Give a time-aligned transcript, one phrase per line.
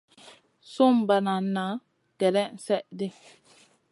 [0.71, 1.65] Sùm banana
[2.19, 3.07] gèlèn slèʼɗi.